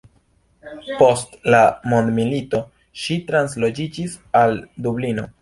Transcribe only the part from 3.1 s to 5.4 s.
transloĝiĝis al Dublino.